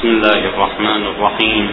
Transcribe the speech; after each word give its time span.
بسم 0.00 0.16
الله 0.16 0.42
الرحمن 0.56 1.02
الرحيم. 1.12 1.66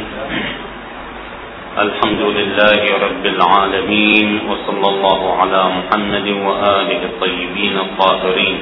الحمد 1.80 2.22
لله 2.38 2.82
رب 3.08 3.26
العالمين 3.26 4.28
وصلى 4.52 4.88
الله 4.94 5.22
على 5.40 5.62
محمد 5.78 6.28
وآله 6.48 7.02
الطيبين 7.12 7.76
الطاهرين. 7.88 8.58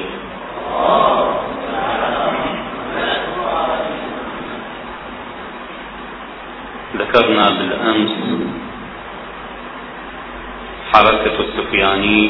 ذكرنا 7.02 7.46
بالأمس 7.58 8.14
حركة 10.94 11.36
السفياني 11.46 12.22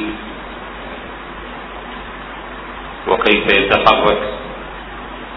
وكيف 3.08 3.44
يتحرك 3.60 4.22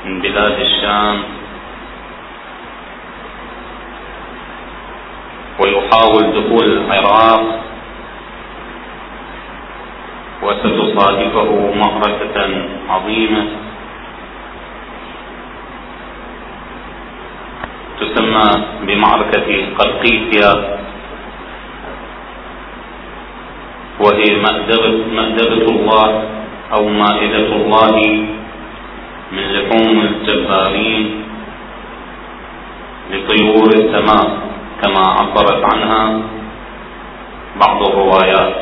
من 0.05 0.13
بلاد 0.21 0.57
الشام 0.59 1.38
ويحاول 5.59 6.23
دخول 6.37 6.65
العراق 6.65 7.43
وستصادفه 10.43 11.73
معركة 11.75 12.37
عظيمة. 12.89 13.45
تسمى 18.00 18.50
بمعركة 18.87 19.50
قرقيسيا. 19.79 20.79
وهي 24.00 24.29
مأدبة 25.15 25.65
الله 25.75 26.23
أو 26.73 26.83
مائدة 26.87 27.47
الله 27.55 27.95
من 29.31 29.43
لحوم 29.53 29.97
الجبارين 30.01 31.23
لطيور 33.11 33.69
السماء. 33.75 34.48
كما 34.81 35.03
عبرت 35.19 35.64
عنها 35.73 36.22
بعض 37.59 37.88
الروايات. 37.90 38.56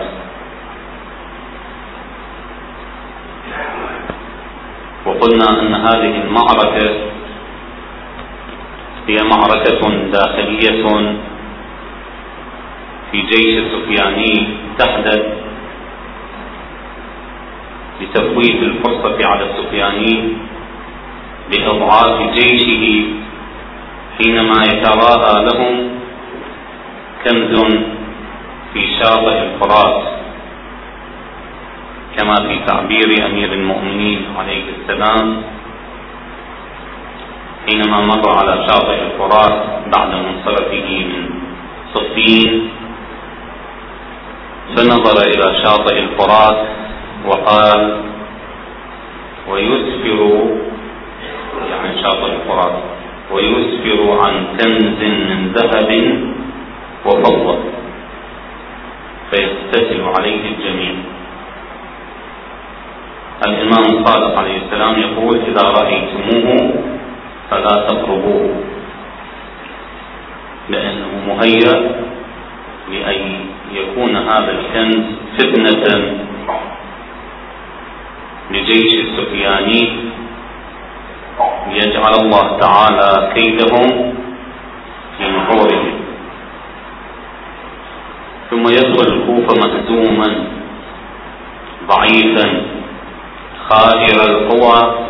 وقلنا 5.06 5.50
أن 5.62 5.74
هذه 5.74 6.14
المعركة 6.24 6.90
هي 9.08 9.18
معركة 9.24 9.82
داخلية 10.12 10.84
في 13.12 13.22
جيش 13.22 13.58
السفياني 13.64 14.48
تحدث 14.80 15.24
لتفويت 18.02 18.64
الفرصة 18.64 19.18
على 19.28 19.44
السفياني 19.50 20.34
لإضعاف 21.52 22.34
جيشه 22.34 23.06
حينما 24.18 24.64
يتراءى 24.64 25.46
لهم 25.46 25.97
كنز 27.24 27.54
في 28.74 28.82
شاطئ 29.00 29.38
الفرات 29.44 30.04
كما 32.18 32.36
في 32.36 32.60
تعبير 32.68 33.26
أمير 33.26 33.54
المؤمنين 33.54 34.22
عليه 34.40 34.64
السلام 34.78 35.42
حينما 37.68 38.00
مر 38.02 38.30
على 38.38 38.68
شاطئ 38.70 38.98
الفرات 39.08 39.56
بعد 39.96 40.10
منصرفه 40.26 40.90
من 41.12 41.30
صفين 41.94 42.70
فنظر 44.76 45.18
إلى 45.22 45.64
شاطئ 45.64 46.00
الفرات 46.00 46.58
وقال 47.26 48.02
ويسفر 49.50 50.20
يعني 51.70 52.02
شاطئ 52.04 52.32
الفرات 52.36 52.76
ويسفر 53.32 54.20
عن 54.22 54.34
كنز 54.60 55.02
من 55.30 55.52
ذهب 55.56 55.90
وفضة 57.06 57.58
فيغتسل 59.32 60.02
عليه 60.18 60.42
الجميع. 60.52 60.96
الإمام 63.48 63.84
الصادق 63.98 64.40
عليه 64.40 64.58
السلام 64.66 65.00
يقول 65.00 65.42
إذا 65.48 65.62
رأيتموه 65.62 66.74
فلا 67.52 67.76
تقربوه 67.88 68.50
لأنه 70.70 71.08
مهيأ 71.28 72.02
لأن 72.92 73.46
يكون 73.74 74.16
هذا 74.16 74.52
الكنز 74.52 75.06
فتنة 75.38 76.18
لجيش 78.52 78.94
السفياني. 78.94 80.08
ليجعل 81.72 82.14
الله 82.22 82.58
تعالى 82.58 83.34
كيدهم 83.36 84.14
في 85.18 85.24
نحورهم 85.30 85.77
ثم 88.50 88.64
يدخل 88.68 89.08
الكوفة 89.14 89.54
مهزوما 89.62 90.30
ضعيفا 91.88 92.62
خائر 93.70 94.18
القوى 94.30 95.08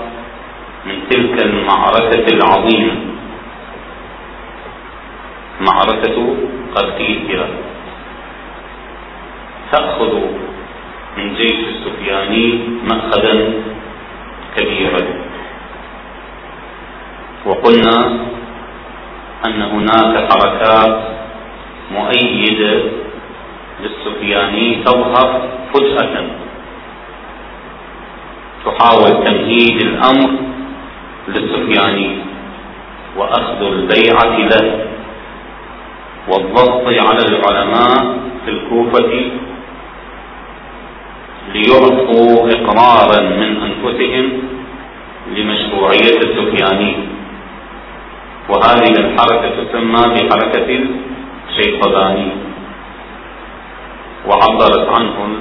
من 0.86 0.96
تلك 1.10 1.46
المعركة 1.46 2.26
العظيمة. 2.34 2.96
معركة 5.62 6.36
قرقيسيا 6.76 7.48
تأخذ 9.72 10.14
من 11.18 11.36
جيش 11.36 11.60
السفياني 11.68 12.60
مأخذا 12.84 13.54
كبيرا. 14.58 15.02
وقلنا 17.46 17.98
أن 19.48 19.62
هناك 19.62 20.14
حركات 20.32 21.04
مؤيدة 21.92 22.82
للسفياني 23.84 24.84
تظهر 24.84 25.42
فجأة. 25.74 26.26
تحاول 28.66 29.24
تمهيد 29.26 29.82
الأمر 29.82 30.30
للسفياني 31.28 32.18
وأخذ 33.18 33.62
البيعة 33.62 34.38
له 34.38 34.86
والضغط 36.28 36.84
على 36.88 37.20
العلماء 37.30 38.18
في 38.46 38.52
الكوفة 38.52 39.12
ليعطوا 41.54 42.50
إقرارا 42.50 43.22
من 43.22 43.58
أنفسهم 43.68 44.32
لمشروعية 45.36 46.18
السفياني. 46.18 46.96
وهذه 48.50 48.92
الحركة 49.00 49.64
تسمى 49.64 50.02
بحركة 50.02 50.80
الشيخضاني 51.50 52.47
وعبرت 54.28 55.00
عنه 55.00 55.38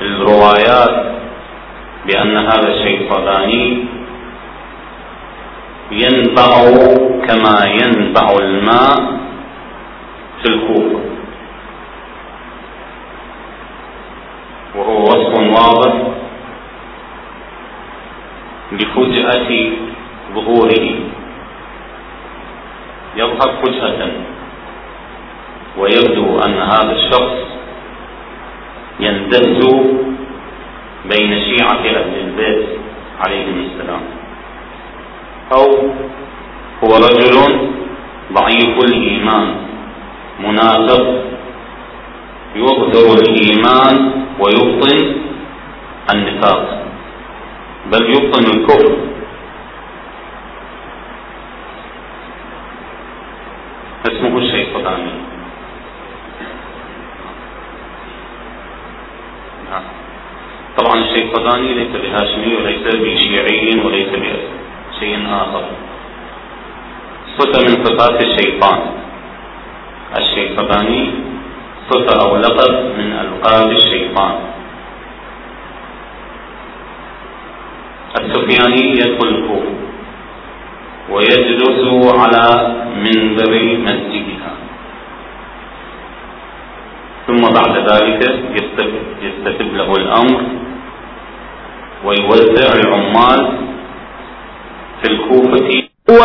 الروايات 0.00 1.14
بأن 2.06 2.36
هذا 2.36 2.68
الشيخضاني 2.68 3.84
ينبع 5.90 6.50
كما 7.26 7.64
ينبع 7.66 8.26
الماء 8.40 9.18
في 10.42 10.48
الكوفة. 10.48 11.00
وهو 14.76 15.02
وصف 15.02 15.34
واضح 15.38 15.94
لفجأة 18.72 19.70
ظهوره. 20.34 20.86
يظهر 23.16 23.50
فجأة. 23.62 24.10
ويبدو 25.78 26.38
أن 26.38 26.54
هذا 26.54 26.92
الشخص 26.92 27.36
يندس 29.00 29.64
بين 31.10 31.40
شيعة 31.40 31.72
أهل 31.72 32.14
البيت 32.20 32.66
عليهم 33.26 33.60
السلام. 33.66 34.00
أو 35.52 35.66
هو 36.84 36.96
رجل 36.96 37.36
ضعيف 38.32 38.84
الإيمان 38.84 39.54
منافق 40.40 41.24
يظهر 42.56 43.18
الإيمان 43.28 44.12
ويبطن 44.40 45.14
النفاق. 46.14 46.82
بل 47.92 48.02
يبطن 48.10 48.44
الكفر 48.44 48.96
اسمه 54.06 54.38
الشيطاني 54.38 55.12
نعم. 59.70 59.82
طبعا 61.34 61.58
الشيطاني 61.58 61.74
ليس 61.74 61.92
بهاشمي 62.02 62.56
وليس 62.56 62.84
بشيعي 62.94 63.80
وليس 63.84 64.08
بشيء 64.08 65.18
آخر. 65.30 65.64
صفة 67.38 67.60
من 67.66 67.84
صفات 67.84 68.22
الشيطان. 68.24 68.80
الشيطاني 70.18 71.10
صفة 71.90 72.28
أو 72.28 72.36
لقب 72.36 72.74
من 72.98 73.12
ألقاب 73.12 73.70
الشيطان. 73.70 74.34
السفياني 78.20 78.90
يدخل 78.90 79.28
الكوفة 79.28 79.74
ويجلس 81.10 81.84
على 82.20 82.74
منبر 83.04 83.52
مسجدها. 83.86 84.52
ثم 87.26 87.42
بعد 87.54 87.74
ذلك 87.90 88.20
يستتب 89.22 89.74
له 89.74 89.92
الأمر 89.92 90.40
ويوزع 92.04 92.68
العمال 92.80 93.58
في 95.02 95.10
الكوفة. 95.12 95.68
و 96.08 96.20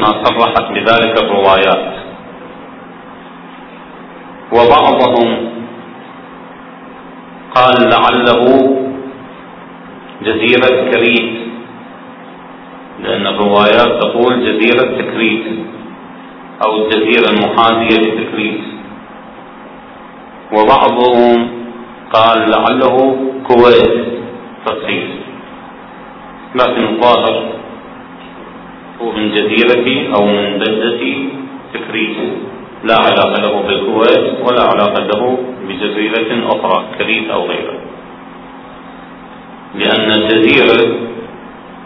ما 0.00 0.24
صرحت 0.24 0.72
بذلك 0.72 1.22
الروايات. 1.22 1.94
وبعضهم 4.52 5.48
قال 7.54 7.88
لعله 7.90 8.44
جزيرة 10.22 10.90
كريت 10.90 11.38
لأن 13.02 13.26
الروايات 13.26 14.02
تقول 14.02 14.32
جزيرة 14.40 14.98
تكريت 14.98 15.44
أو 16.66 16.76
الجزيرة 16.76 17.30
المحاذية 17.30 17.98
لتكريت 17.98 18.60
وبعضهم 20.52 21.48
قال 22.12 22.50
لعله 22.50 23.16
كويت 23.48 24.04
تصحيح 24.66 25.04
لكن 26.54 26.84
الظاهر 26.84 27.52
هو 29.02 29.12
من 29.12 29.30
جزيرة 29.30 30.14
أو 30.16 30.26
من 30.26 30.58
بلدة 30.58 31.02
تكريت 31.74 32.16
لا 32.84 32.94
علاقة 32.94 33.40
له 33.42 33.62
بالكويت 33.62 34.26
ولا 34.48 34.62
علاقة 34.62 35.02
له 35.06 35.38
بجزيرة 35.68 36.48
أخرى 36.48 36.84
كريت 36.98 37.30
أو 37.30 37.46
غيرها. 37.46 37.80
لأن 39.74 40.10
الجزيرة 40.10 40.96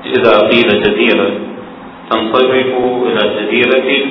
إذا 0.07 0.39
قيل 0.49 0.83
جزيرة 0.83 1.31
تنصرف 2.11 2.75
إلى 3.07 3.21
الجزيرة 3.29 4.07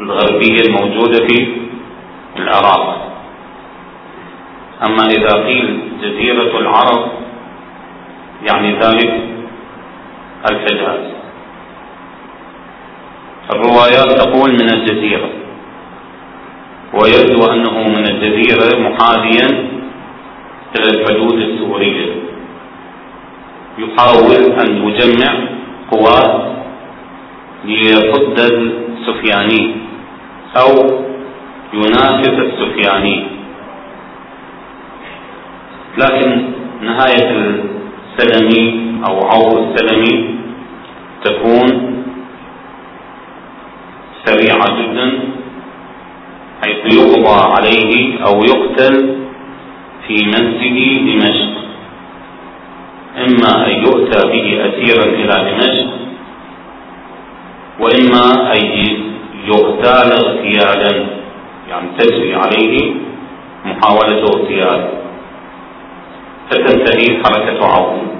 الغربية 0.00 0.60
الموجودة 0.66 1.26
في 1.26 1.46
العراق. 2.36 2.95
أما 4.84 5.04
إذا 5.06 5.46
قيل 5.46 5.80
جزيرة 6.02 6.58
العرب 6.58 7.10
يعني 8.48 8.72
ذلك 8.72 9.20
الحجاز 10.50 11.00
الروايات 13.54 14.12
تقول 14.20 14.50
من 14.52 14.70
الجزيرة 14.74 15.28
ويبدو 16.94 17.52
أنه 17.52 17.88
من 17.88 18.08
الجزيرة 18.10 18.78
محاذيا 18.78 19.46
إلى 20.76 20.90
الحدود 21.00 21.32
السورية. 21.40 22.12
يحاول 23.78 24.52
أن 24.60 24.88
يجمع 24.88 25.34
قوات 25.90 26.56
ليصد 27.64 28.38
السفياني 28.38 29.74
أو 30.56 31.00
ينافس 31.74 32.28
السفياني 32.28 33.35
لكن 35.98 36.44
نهاية 36.82 37.30
السلمي 38.18 38.96
أو 39.08 39.26
عور 39.26 39.66
السلمي 39.68 40.34
تكون 41.24 41.96
سريعة 44.24 44.82
جدا 44.82 45.12
حيث 46.64 46.94
يقضى 46.94 47.40
عليه 47.56 48.24
أو 48.26 48.42
يقتل 48.44 49.16
في 50.06 50.14
مسجد 50.14 51.06
دمشق. 51.06 51.56
إما 53.16 53.66
أن 53.66 53.70
يؤتى 53.70 54.28
به 54.28 54.66
أسيرا 54.68 55.04
إلى 55.04 55.50
دمشق 55.50 55.90
وإما 57.80 58.52
أن 58.52 58.64
يغتال 59.46 60.12
اغتيالا 60.12 61.06
يعني 61.68 61.88
تجري 61.98 62.34
عليه 62.34 62.94
محاولة 63.64 64.22
اغتيال 64.22 64.88
فتنتهي 66.50 67.22
حركة 67.24 67.66
عون 67.66 68.16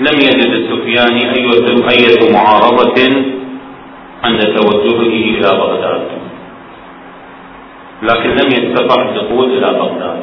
لم 0.00 0.20
يجد 0.20 0.52
السفياني 0.52 1.22
أية 1.90 2.32
معارضة 2.32 2.98
عند 4.24 4.40
توجهه 4.40 5.12
إلى 5.36 5.48
بغداد. 5.58 6.08
لكن 8.02 8.30
لم 8.30 8.48
يستطع 8.48 9.02
الدخول 9.02 9.50
إلى 9.50 9.78
بغداد. 9.78 10.22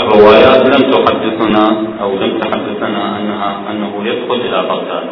الروايات 0.00 0.62
لم 0.66 0.90
تحدثنا 0.90 1.86
أو 2.00 2.16
لم 2.16 2.38
تحدثنا 2.38 3.18
أنها 3.18 3.60
أنه 3.70 3.92
يدخل 4.04 4.34
إلى 4.34 4.68
بغداد. 4.68 5.08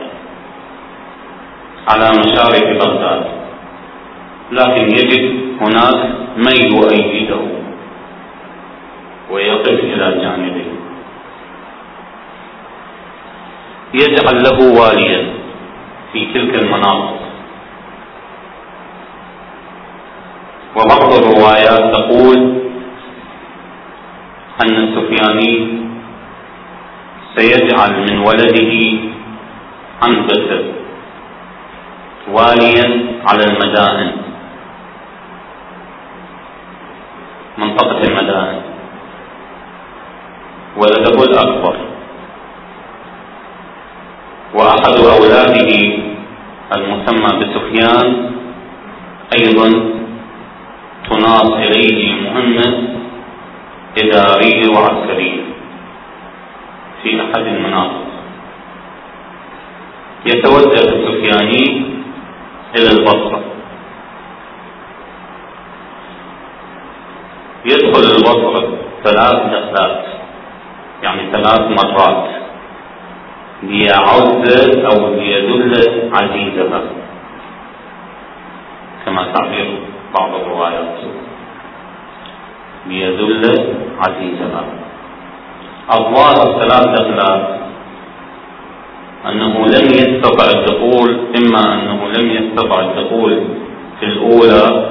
على 1.89 2.11
مشارف 2.11 2.87
بغداد. 2.87 3.42
لكن 4.51 4.85
يجد 4.91 5.25
هناك 5.61 6.11
من 6.37 6.77
يؤيده 6.77 7.41
ويقف 9.31 9.79
إلى 9.85 10.21
جانبه. 10.23 10.65
يجعل 13.95 14.43
له 14.43 14.81
واليا 14.81 15.27
في 16.13 16.27
تلك 16.35 16.55
المناطق. 16.63 17.19
وبعض 20.77 21.13
الروايات 21.13 21.95
تقول 21.97 22.39
أن 24.63 24.77
السفياني 24.77 25.83
سيجعل 27.37 27.93
من 28.11 28.19
ولده 28.19 28.99
عنبسة 30.03 30.65
واليا 32.29 33.07
على 33.27 33.45
المدائن. 33.45 34.22
منطقة 37.59 38.01
المدائن. 38.03 38.63
ولده 40.77 41.25
الأكبر. 41.25 41.77
وأحد 44.55 44.97
أولاده 44.97 45.69
المسمى 46.77 47.41
بسفيان 47.41 48.31
أيضا 49.39 49.69
تناط 51.11 51.53
إليه 51.53 52.13
مهمة 52.15 52.89
إدارية 53.99 54.69
وعسكرية. 54.69 55.43
في 57.03 57.21
أحد 57.21 57.47
المناطق. 57.47 58.03
يتوجه 60.27 60.75
السفياني 60.75 61.83
إلى 62.79 62.91
البصرة. 62.91 63.42
البصرة 68.33 68.79
ثلاث 69.05 69.35
دخلات 69.35 70.05
يعني 71.03 71.33
ثلاث 71.33 71.61
مرات. 71.61 72.29
ليعز 73.63 74.77
أو 74.85 75.15
ليدل 75.15 75.73
عزيزها 76.13 76.83
كما 79.07 79.33
تعبير 79.33 79.79
بعض 80.19 80.35
الروايات. 80.35 80.99
ليدل 82.87 83.43
عزيزها 83.99 84.65
الظاهر 85.93 86.61
ثلاث 86.61 87.01
أخلاق 87.01 87.59
أنه 89.29 89.67
لم 89.67 89.87
يستطع 89.87 90.45
الدخول 90.51 91.27
إما 91.37 91.75
أنه 91.75 92.09
لم 92.09 92.31
يستطع 92.31 92.81
الدخول 92.81 93.45
في 94.01 94.07
الأولى 94.07 94.91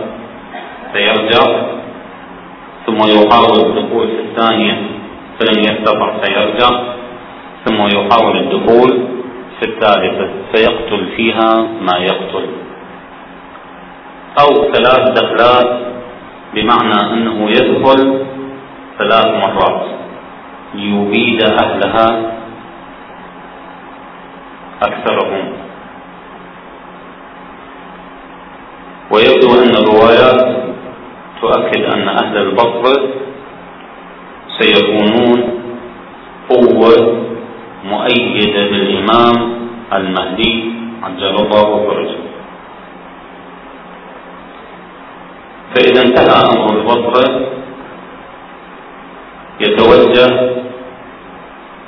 فيرجع 0.93 1.70
ثم 2.85 2.97
يحاول 2.97 3.59
الدخول 3.59 4.07
في 4.07 4.19
الثانية 4.19 4.81
فلم 5.39 5.59
يستطع 5.59 6.17
فيرجع. 6.23 6.69
ثم 7.65 7.81
يحاول 7.81 8.37
الدخول 8.37 9.07
في 9.59 9.65
الثالثة 9.65 10.29
فيقتل 10.53 11.07
فيها 11.15 11.67
ما 11.81 11.97
يقتل. 11.97 12.45
أو 14.39 14.71
ثلاث 14.73 15.21
دخلات 15.21 15.79
بمعنى 16.53 17.13
أنه 17.13 17.49
يدخل 17.49 18.25
ثلاث 18.97 19.25
مرات. 19.25 19.85
ليبيد 20.73 21.41
أهلها 21.43 22.31
أكثرهم. 24.83 25.53
ويبدو 29.11 29.63
أن 29.63 29.75
الروايات 29.75 30.70
تؤكد 31.41 31.83
أن 31.93 32.07
أهل 32.07 32.37
البصر 32.37 32.95
سيكونون 34.57 35.39
قوة 36.49 36.95
مؤيدة 37.85 38.61
بالإمام 38.71 39.35
المهدي 39.93 40.53
عجل 41.03 41.35
الله 41.35 41.67
فرجه. 41.87 42.21
فإذا 45.75 46.01
انتهى 46.05 46.35
أمر 46.53 46.67
البصرة 46.77 47.25
يتوجه 49.59 50.29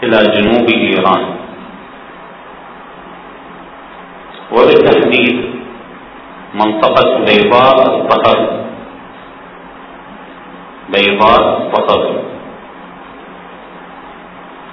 إلى 0.03 0.17
جنوب 0.36 0.67
إيران. 0.69 1.24
وبالتحديد 4.51 5.38
منطقة 6.53 7.19
بيضاء 7.25 7.75
الصخر 7.89 8.63
بيضاء 10.94 11.72
الصخر 11.74 12.24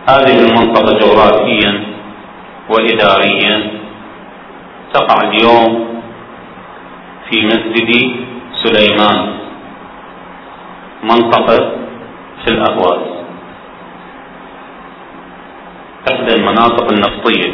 هذه 0.08 0.38
المنطقة 0.38 0.98
جغرافيا 0.98 1.84
وإداريا 2.70 3.70
تقع 4.92 5.28
اليوم 5.28 6.00
في 7.30 7.46
مسجد 7.46 8.16
سليمان 8.62 9.34
منطقة 11.04 11.56
في 12.44 12.50
الأهواز 12.50 13.00
إحدى 16.12 16.34
المناطق 16.34 16.92
النفطية. 16.92 17.52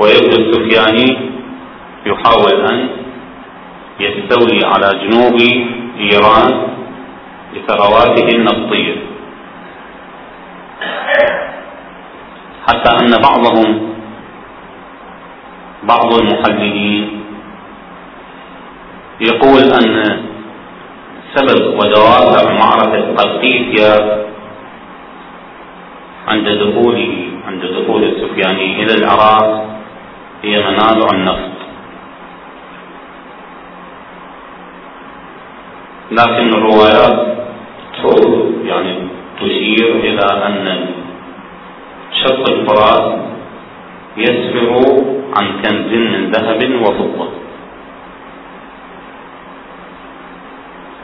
ويبدو 0.00 0.36
السفياني 0.42 1.30
يحاول 2.06 2.66
أن 2.70 2.88
يستولي 4.00 4.60
على 4.66 4.90
جنوب 5.02 5.36
إيران 5.98 6.68
بثرواته 7.54 8.28
النفطية 8.36 8.96
حتى 12.68 12.90
أن 13.04 13.10
بعضهم 13.22 13.94
بعض 15.82 16.14
المحللين 16.14 17.24
يقول 19.20 19.62
أن 19.62 20.22
سبب 21.34 21.74
ودوافع 21.78 22.52
معركة 22.52 23.14
قرقيسيا 23.16 24.24
عند 26.28 26.48
دخوله 26.48 27.14
عند 27.46 27.62
دخول 27.64 28.04
السفياني 28.04 28.82
إلى 28.82 28.94
العراق 28.94 29.66
هي 30.42 30.58
منابع 30.58 31.06
النفط. 31.14 31.53
لكن 36.18 36.48
الروايات 36.54 37.36
يعني 38.64 38.92
تشير 39.40 39.88
إلى 39.96 40.26
أن 40.46 40.86
شط 42.22 42.50
الفرات 42.50 43.06
يسفر 44.16 44.70
عن 45.36 45.46
كنز 45.62 45.90
من 45.92 46.30
ذهب 46.30 46.60
وفضة. 46.82 47.28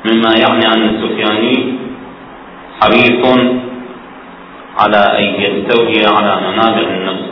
مما 0.06 0.30
يعني 0.38 0.66
أن 0.74 0.82
السفياني 0.88 1.74
حريص 2.80 3.22
على 4.78 5.02
أن 5.18 5.24
يستولي 5.42 6.06
على 6.06 6.32
منابع 6.46 6.88
النفس. 6.96 7.30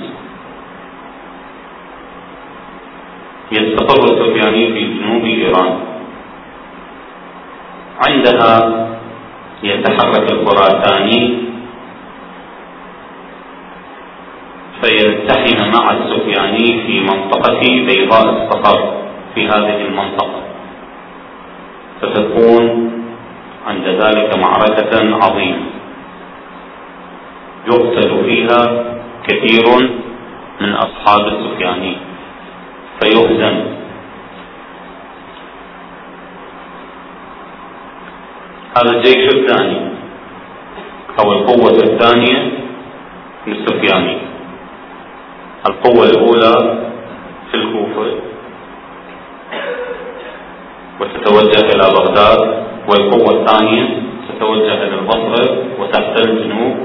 يستقر 3.52 4.04
السفياني 4.04 4.66
في 4.72 4.94
جنوب 4.94 5.24
إيران 5.24 5.87
عندها 8.06 8.54
يتحرك 9.62 10.32
الخراساني 10.32 11.48
فيلتحم 14.82 15.70
مع 15.74 15.90
السفياني 15.90 16.86
في 16.86 17.00
منطقة 17.00 17.60
بيضاء 17.60 18.26
الصخر 18.30 18.94
في 19.34 19.48
هذه 19.48 19.76
المنطقة. 19.86 20.42
فتكون 22.00 22.92
عند 23.66 23.84
ذلك 23.88 24.38
معركة 24.38 25.16
عظيمة 25.24 25.66
يقتل 27.66 28.24
فيها 28.24 28.84
كثير 29.28 29.90
من 30.60 30.74
أصحاب 30.74 31.26
السفياني. 31.26 31.96
فيهزم 33.00 33.64
هذا 38.76 38.90
الجيش 38.96 39.34
الثاني 39.34 39.88
أو 41.20 41.32
القوة 41.32 41.70
الثانية 41.70 42.52
للسفياني. 43.46 44.18
القوة 45.68 46.06
الأولى 46.06 46.78
في 47.50 47.56
الكوفة. 47.56 48.14
وتتوجه 51.00 51.66
إلى 51.74 51.88
بغداد. 51.94 52.68
والقوة 52.88 53.40
الثانية 53.40 54.02
تتوجه 54.28 54.82
إلى 54.82 54.94
البصرة 54.94 55.64
وتحتل 55.78 56.44
جنوب 56.44 56.76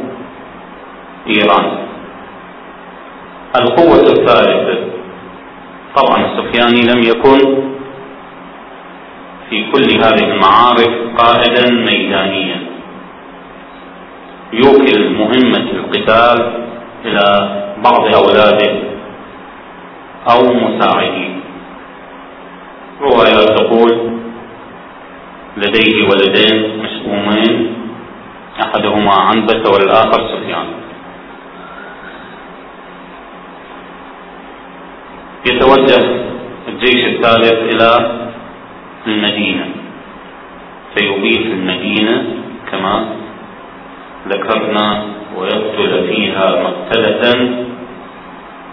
إيران. 1.30 1.78
القوة 3.62 4.00
الثالثة 4.00 4.84
طبعا 5.96 6.26
السفياني 6.26 6.82
لم 6.82 7.04
يكن 7.04 7.73
في 9.54 9.72
كل 9.72 10.04
هذه 10.04 10.24
المعارك 10.34 10.92
قائدا 11.18 11.72
ميدانيا. 11.72 12.60
يوكل 14.54 15.10
مهمة 15.10 15.72
القتال 15.72 16.54
إلى 17.06 17.26
بعض 17.84 18.16
أولاده 18.16 18.74
أو 20.32 20.54
مساعديه. 20.54 21.34
روايات 23.02 23.50
تقول 23.60 24.12
لديه 25.58 26.08
ولدين 26.10 26.80
مشؤومين 26.84 27.74
أحدهما 28.62 29.14
عنبسة 29.14 29.74
والآخر 29.74 30.28
سفيان. 30.28 30.66
يتوجه 35.46 36.24
الجيش 36.68 37.06
الثالث 37.06 37.54
إلى 37.74 38.23
المدينة. 39.08 39.66
فيبيت 40.96 41.46
المدينة 41.46 42.26
كما 42.72 43.06
ذكرنا 44.28 45.04
ويقتل 45.38 46.08
فيها 46.08 46.64
مقتلة 46.64 47.24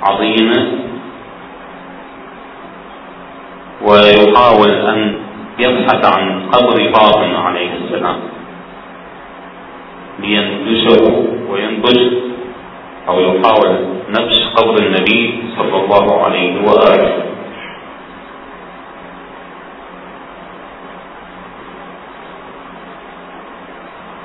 عظيمة. 0.02 0.66
ويحاول 3.82 4.70
أن 4.70 5.14
يبحث 5.58 6.04
عن 6.16 6.42
قبر 6.52 6.92
فاطمة 6.92 7.38
عليه 7.38 7.70
السلام. 7.84 8.16
لينبشه 10.18 11.26
وينبش 11.49 12.00
أو 13.08 13.20
يحاول 13.20 13.76
نبش 14.08 14.44
قبر 14.56 14.76
النبي 14.87 15.42
صلى 15.56 15.76
الله 15.84 16.25
عليه 16.25 16.54
وآله 16.62 17.12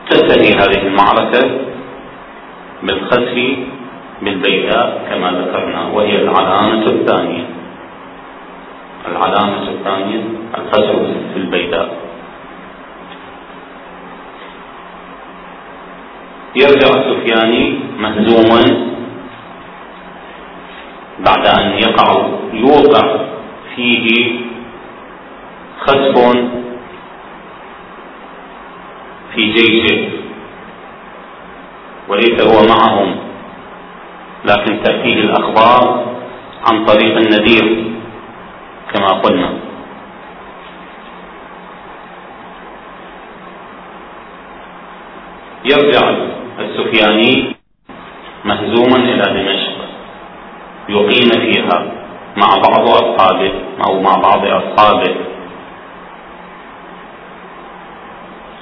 تنتهي 0.09 0.53
هذه 0.53 0.84
المعركة 0.95 1.43
بالخسف 2.83 3.35
بالبيداء 4.21 5.07
كما 5.09 5.31
ذكرنا 5.31 5.81
وهي 5.93 6.15
العلامة 6.21 6.85
الثانية. 6.87 7.45
العلامة 9.11 9.69
الثانية 9.69 10.21
الخسف 10.57 10.95
في 11.33 11.37
البيداء 11.37 11.97
يرجع 16.55 16.87
السفياني 16.87 17.79
مهزوما 17.99 18.63
بعد 21.19 21.47
أن 21.47 21.71
يقع 21.71 22.27
يوقع 22.53 23.17
فيه 23.75 24.05
خسف 25.79 26.17
في 29.35 29.51
جيشه. 29.51 30.24
وليس 32.07 32.41
هو 32.41 32.67
معهم. 32.67 33.15
لكن 34.45 34.83
تأتيه 34.83 35.19
الأخبار 35.19 36.05
عن 36.71 36.85
طريق 36.85 37.17
النذير 37.17 37.93
كما 38.93 39.07
قلنا. 39.07 39.49
يرجع 45.65 46.15
السفياني 46.59 47.55
مهزوما 48.45 48.95
إلى 48.95 49.23
دمشق. 49.33 49.75
يقيم 50.89 51.29
فيها 51.29 51.91
مع 52.37 52.47
بعض 52.69 52.89
أصحابه 52.89 53.51
أو 53.87 53.99
مع 54.01 54.15
بعض 54.15 54.45
أصحابه. 54.45 55.15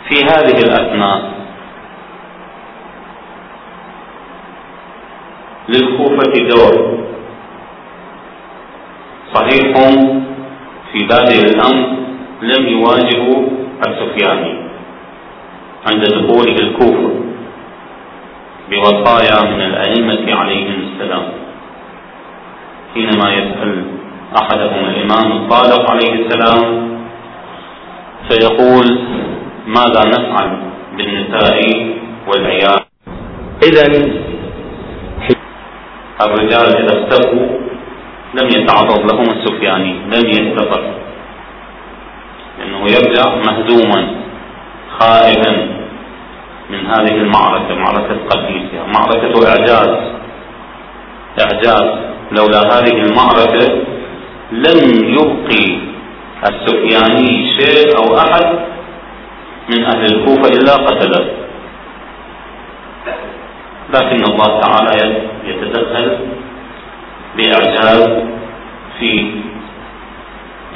في 0.09 0.15
هذه 0.25 0.57
الأثناء 0.63 1.42
للكوفة 5.69 6.33
دور 6.49 6.97
صحيح 9.33 9.77
في 10.91 10.99
بادئ 11.09 11.41
الأمر 11.45 11.87
لم 12.41 12.67
يواجهوا 12.67 13.47
السفياني 13.87 14.63
عند 15.87 16.03
دخوله 16.03 16.55
الكوفة 16.55 17.09
بوصايا 18.69 19.51
من 19.53 19.61
الأئمة 19.61 20.35
عليهم 20.35 20.75
السلام. 20.87 21.23
حينما 22.93 23.33
يسأل 23.33 23.83
أحدهم 24.41 24.85
الإمام 24.85 25.31
الصادق 25.31 25.91
عليه 25.91 26.13
السلام 26.13 26.89
فيقول 28.29 28.99
ماذا 29.67 30.01
نفعل 30.09 30.57
بالنساء 30.97 31.61
والعيال؟ 32.27 32.79
إذا 33.63 34.13
الرجال 36.21 36.77
إذا 36.77 36.99
اختفوا 36.99 37.47
لم 38.33 38.47
يتعرض 38.47 39.11
لهم 39.13 39.25
السفياني 39.37 39.93
لم 39.93 40.29
يستطر 40.29 40.83
لأنه 42.59 42.81
يرجع 42.85 43.35
مهزوما 43.35 44.07
خائفا 44.99 45.67
من 46.69 46.85
هذه 46.85 47.15
المعركة 47.15 47.75
معركة 47.75 48.17
قديسة 48.29 48.85
معركة 48.93 49.47
إعجاز. 49.49 49.97
إعجاز. 51.41 52.03
لولا 52.31 52.59
هذه 52.59 53.01
المعركة 53.01 53.67
لم 54.51 54.79
يبقي 55.17 55.77
السفياني 56.49 57.51
شيء 57.59 57.97
أو 57.97 58.17
أحد 58.17 58.59
من 59.69 59.83
أهل 59.83 60.05
الكوفة 60.05 60.49
إلا 60.49 60.73
قتله. 60.73 61.25
لكن 63.93 64.23
الله 64.23 64.61
تعالى 64.61 65.21
يتدخل 65.73 66.17
بإعجاز 67.37 68.23
في 68.99 69.31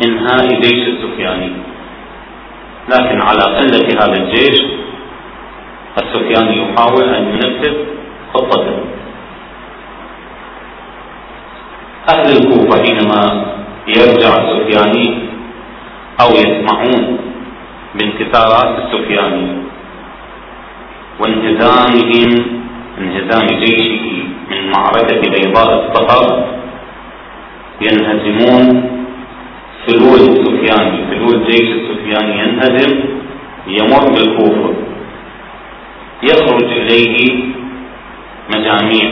إنهاء 0.05 0.47
جيش 0.61 0.87
السفياني. 0.87 1.51
لكن 2.89 3.21
على 3.21 3.41
قلة 3.41 3.87
هذا 4.03 4.13
الجيش 4.23 4.61
السفياني 5.97 6.61
يحاول 6.61 7.03
أن 7.03 7.23
ينفذ 7.27 7.75
خطته. 8.33 8.77
أهل 12.09 12.37
الكوفة 12.37 12.83
حينما 12.83 13.45
يرجع 13.87 14.29
السفياني 14.41 15.19
أو 16.21 16.27
يسمعون 16.29 17.17
بانتصارات 17.95 18.79
السفياني 18.79 19.47
وانهزامهم 21.19 22.45
انهزام 22.97 23.47
جيشه 23.59 24.27
من 24.51 24.71
معركة 24.71 25.21
بيضاء 25.31 25.69
الصخر 25.89 26.45
ينهزمون 27.81 28.89
فلول 29.87 30.19
السفياني 30.29 31.05
فلول 31.07 31.45
جيش 31.47 31.69
السفياني 31.75 32.39
ينهزم 32.39 32.99
يمر 33.67 34.05
بالكوفة 34.13 34.73
يخرج 36.23 36.63
إليه 36.63 37.43
مجاميع. 38.55 39.11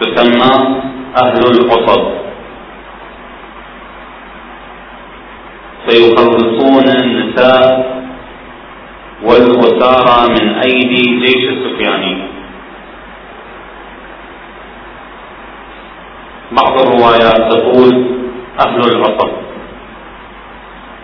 تسمى 0.00 0.80
أهل 1.22 1.42
القصب 1.50 2.02
فيخلصون 5.86 6.88
النساء 6.88 7.98
والأسارى 9.22 10.28
من 10.34 10.48
أيدي 10.54 11.02
جيش 11.20 11.48
السفياني 11.50 12.16
بعض 16.52 16.80
الروايات 16.80 17.52
تقول 17.52 18.06
أهل 18.66 18.80
العصر 18.80 19.30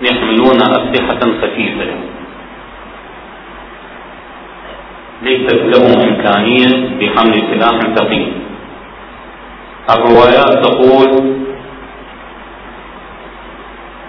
يحملون 0.02 0.56
أسلحة 0.56 1.20
خفيفة 1.42 1.94
ليست 5.22 5.54
لهم 5.54 6.08
إمكانية 6.08 6.98
بحمل 6.98 7.34
سلاح 7.50 7.80
ثقيل. 7.96 8.32
الروايات 9.90 10.64
تقول 10.66 11.10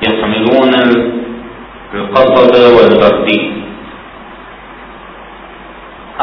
يحملون 0.07 0.73
القصد 1.93 2.55
والبردي 2.75 3.51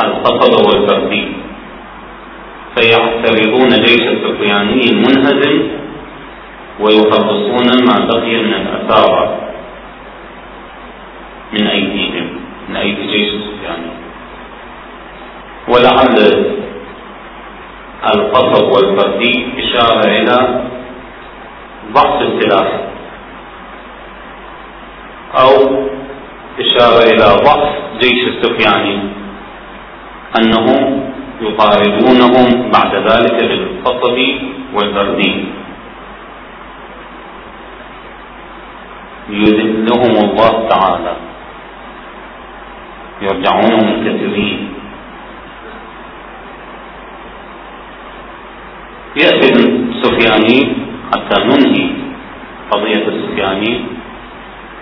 والبردي 0.03 0.72
فيعترضون 3.43 3.69
جيش 3.69 4.01
السفياني 4.01 4.81
المنهزم 4.91 5.69
ويخلصون 6.81 7.85
ما 7.87 8.07
بقي 8.07 8.37
من 8.43 8.55
الأسارى 8.55 9.39
من 11.53 11.67
أيديهم 11.67 12.29
من 12.69 12.77
أيدي 12.77 13.07
جيش 13.07 13.35
السفياني 13.35 13.93
ولعل 15.69 16.17
القصب 18.15 18.65
والبردي 18.73 19.47
إشارة 19.59 20.07
إلى 20.07 20.65
ضعف 21.93 22.23
السلاح 22.23 22.81
أو 25.35 25.51
إشارة 26.61 27.03
إلى 27.03 27.43
ضعف 27.45 27.69
جيش 28.01 28.29
السفياني 28.29 28.99
أنهم 30.39 31.12
يطاردونهم 31.43 32.71
بعد 32.71 32.93
ذلك 32.95 33.37
بالقصب 33.45 34.19
والبردين 34.75 35.39
يذلهم 39.31 40.15
الله 40.25 40.69
تعالى. 40.69 41.17
يرجعون 43.23 43.75
منكسرين 43.87 44.61
يأتي 49.17 49.49
السفياني 49.53 50.59
حتى 51.13 51.37
ننهي 51.45 51.87
قضية 52.71 53.05
السفياني 53.09 53.81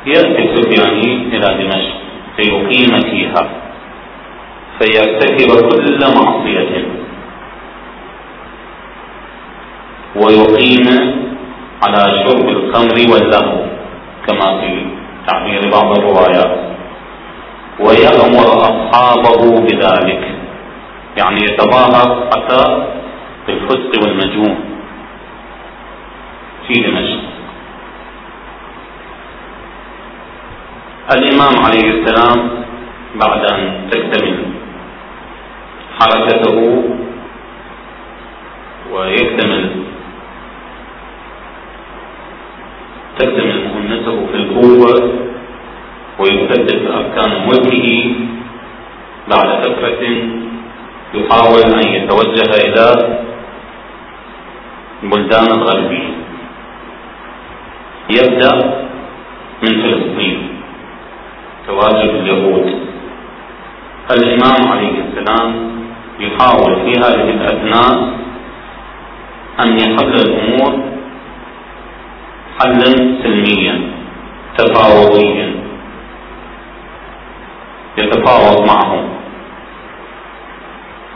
يأتي 0.07 0.42
السفياني 0.49 1.11
إلى 1.33 1.49
دمشق 1.61 1.96
فيقيم 2.37 2.92
فيها. 3.11 3.60
فيرتكب 4.81 5.51
كل 5.71 6.01
معصية. 6.01 6.85
ويقيم 10.16 10.87
على 11.83 12.25
شرب 12.25 12.49
الخمر 12.49 12.97
واللهو 13.12 13.57
كما 14.27 14.61
في 14.61 14.87
تعبير 15.27 15.71
بعض 15.71 15.99
الروايات. 15.99 16.59
ويأمر 17.81 18.49
أصحابه 18.71 19.61
بذلك 19.61 20.23
يعني 21.16 21.40
يتظاهر 21.45 22.31
حتى 22.31 22.87
بالفسق 23.47 24.03
والمجون 24.03 24.57
في 26.69 26.75
دمشق. 26.81 27.21
الإمام 31.12 31.64
عليه 31.64 31.90
السلام 31.90 32.51
بعد 33.14 33.45
أن 33.45 33.90
تكتمل 33.90 34.60
حركته 36.00 36.56
ويكتمل 38.92 39.70
تكتمل 43.18 43.64
مهمته 43.64 44.26
في 44.26 44.36
القوة 44.36 45.12
ويثبت 46.18 46.82
أركان 46.98 47.30
ملكه 47.48 48.14
بعد 49.30 49.48
فترة 49.62 50.02
يحاول 51.14 51.62
أن 51.74 51.88
يتوجه 51.94 52.50
إلى 52.66 52.86
البلدان 55.02 55.46
الغربية. 55.46 56.10
يبدأ 58.10 58.54
من 59.62 59.72
فلسطين 59.82 60.48
تواجد 61.66 62.10
اليهود. 62.14 62.66
الإمام 64.10 64.72
عليه 64.72 64.94
السلام 65.04 65.80
يحاول 66.20 66.74
في 66.85 67.00
هذه 67.00 67.30
الأثناء 67.30 68.12
أن 69.64 69.78
يحل 69.78 70.14
الأمور 70.14 70.83
حلا 72.61 72.85
سلميا 73.22 73.80
تفاوضيا 74.59 75.54
يتفاوض 77.98 78.66
معهم. 78.66 79.09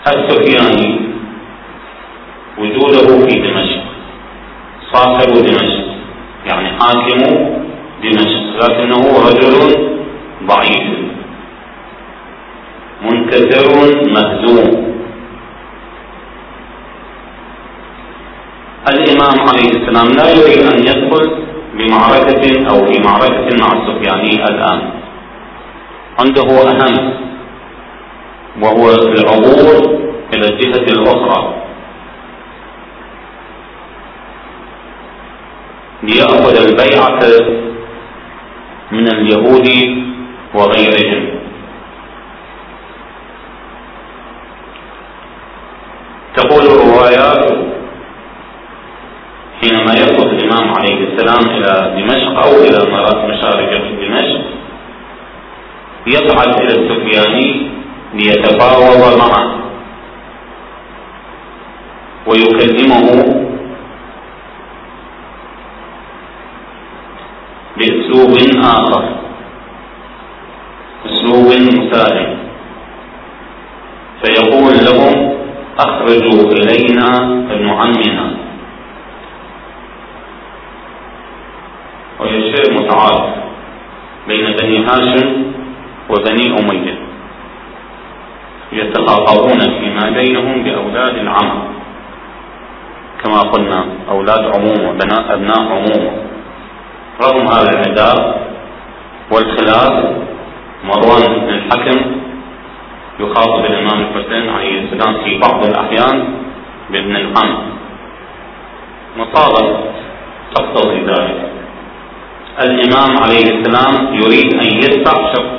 السفياني 0.06 1.00
وجوده 2.58 3.26
في 3.26 3.38
دمشق؟ 3.40 3.84
صاحب 4.92 5.26
دمشق 5.26 5.84
يعني 6.46 6.68
حاكم 6.80 7.20
دمشق 8.02 8.44
لكنه 8.62 9.02
رجل 9.28 9.54
ضعيف 10.46 10.88
منكسر 13.02 13.66
مهزوم. 14.10 14.83
الإمام 19.34 19.48
عليه 19.48 19.70
السلام. 19.70 20.08
لا 20.08 20.30
يريد 20.30 20.62
أن 20.72 20.78
يدخل 20.78 21.44
بمعركة 21.74 22.68
أو 22.70 22.86
في 22.86 23.02
معركة 23.02 23.48
مع 23.60 23.68
السفياني 23.72 24.44
الآن. 24.44 24.80
عنده 26.18 26.42
أهم 26.42 27.12
وهو 28.62 28.90
العبور 28.90 29.98
إلى 30.34 30.46
الجهة 30.48 30.86
الأخرى. 30.92 31.54
ليأخذ 36.02 36.56
البيعة 36.66 37.20
من 38.92 39.08
اليهود 39.08 39.68
وغيرهم. 40.54 41.40
تقول 46.36 46.64
الروايات 46.66 47.73
حينما 49.64 49.92
يخرج 49.92 50.28
الإمام 50.28 50.74
عليه 50.74 50.98
السلام 51.08 51.50
إلى 51.56 51.72
دمشق 51.96 52.38
أو 52.44 52.50
إلى 52.50 52.78
مشارق 53.28 53.70
دمشق 54.00 54.40
يصعد 56.06 56.60
إلى 56.60 56.74
السفياني 56.80 57.70
ليتفاوض 58.14 59.18
معه. 59.18 59.54
ويكلمه 62.26 63.06
بأسلوب 67.76 68.36
آخر 68.64 69.04
أسلوب 71.06 71.46
مساعد 71.46 72.36
فيقول 74.22 74.74
لهم 74.84 75.34
أخرجوا 75.78 76.52
إلينا 76.52 77.16
ابن 77.52 77.68
عمنا. 77.70 78.33
شيء 82.54 82.74
متعارف 82.78 83.34
بين 84.28 84.56
بني 84.56 84.86
هاشم 84.86 85.52
وبني 86.10 86.58
أمية. 86.58 86.98
يتخاطبون 88.72 89.60
فيما 89.60 90.10
بينهم 90.10 90.62
بأولاد 90.62 91.16
العم. 91.16 91.62
كما 93.24 93.40
قلنا 93.40 93.86
أولاد 94.08 94.44
عموم 94.54 94.88
وبناء 94.88 95.34
أبناء 95.34 95.60
عموم. 95.60 96.16
رغم 97.22 97.46
هذا 97.46 97.70
العداء 97.70 98.48
والخلاف 99.32 99.92
مروان 100.84 101.40
بن 101.40 101.48
الحكم 101.48 102.00
يخاطب 103.20 103.64
الإمام 103.64 104.00
الحسين 104.02 104.48
عليه 104.48 104.80
السلام 104.80 105.24
في 105.24 105.38
بعض 105.38 105.64
الأحيان 105.64 106.24
بابن 106.90 107.16
العم. 107.16 107.58
مصالح 109.18 109.80
تقتضي 110.54 111.00
ذلك. 111.00 111.53
الإمام 112.62 113.18
عليه 113.18 113.44
السلام 113.50 114.14
يريد 114.14 114.54
أن 114.54 114.66
يدفع 114.66 115.32
شق 115.34 115.50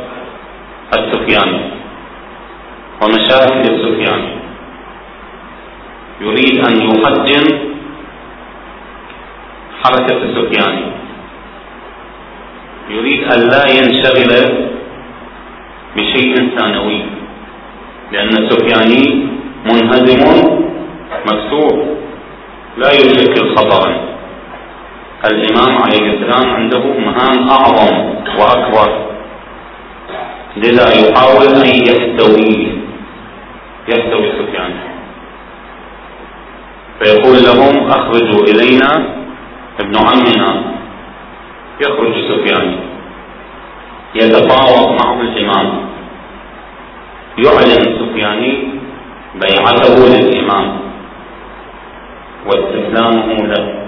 السفياني 0.98 1.62
ومشاكل 3.02 3.74
السفياني 3.74 4.36
يريد 6.22 6.66
أن 6.68 6.74
يحجم 6.82 7.46
حركة 9.84 10.18
السفياني 10.24 10.86
يريد 12.90 13.24
أن 13.34 13.40
لا 13.50 13.64
ينشغل 13.68 14.32
بشيء 15.98 16.36
ثانوي 16.58 17.02
لأن 18.12 18.30
السفياني 18.44 19.26
منهزم 19.66 20.22
مكسور 21.32 21.96
لا 22.78 22.92
يشكل 22.92 23.56
خطرا. 23.56 24.15
الإمام 25.24 25.84
عليه 25.84 26.14
السلام 26.14 26.56
عنده 26.56 26.80
مهام 26.80 27.50
أعظم 27.50 28.16
وأكبر. 28.40 29.06
لذا 30.58 30.88
يحاول 30.90 31.48
أن 31.48 31.68
يحتويه 31.68 32.68
يحتوي 33.90 34.32
سفيان. 34.32 34.74
فيقول 37.00 37.38
لهم 37.44 37.88
أخرجوا 37.88 38.44
إلينا 38.44 39.06
ابن 39.80 39.98
عمنا. 39.98 40.64
يخرج 41.82 42.14
سفيان. 42.30 42.80
يتفاوض 44.16 44.98
معه 45.04 45.22
الإمام. 45.22 45.86
يعلن 47.38 47.82
السفياني 47.88 48.68
بيعته 49.36 49.96
للإمام. 50.08 50.80
واستسلامه 52.46 53.34
له. 53.34 53.85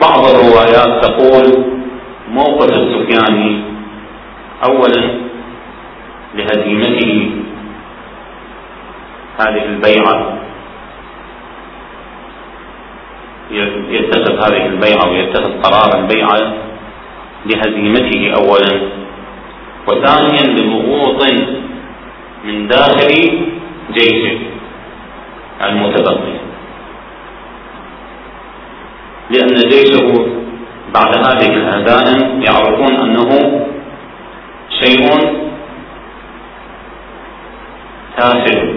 بعض 0.00 0.24
الروايات 0.28 1.04
تقول 1.04 1.64
موقف 2.30 2.68
السفياني 2.78 3.62
أولا 4.68 5.10
لهزيمته 6.34 7.30
هذه 9.40 9.64
البيعة. 9.64 10.38
يتخذ 13.90 14.32
هذه 14.32 14.66
البيعة 14.66 15.10
ويتخذ 15.10 15.62
قرار 15.62 16.00
البيعة 16.00 16.54
لهزيمته 17.46 18.34
أولا. 18.34 18.80
وثانيا 19.88 20.42
لضغوط 20.42 21.22
من 22.44 22.68
داخل 22.68 23.40
جيشه 23.92 24.38
المتبقي. 25.64 26.34
لأن 29.34 29.68
جيشه 29.68 30.26
بعد 30.94 31.16
هذه 31.26 31.48
الهزائم 31.48 32.42
يعرفون 32.42 32.96
أنه 32.96 33.30
شيء 34.80 35.06
تافه. 38.18 38.74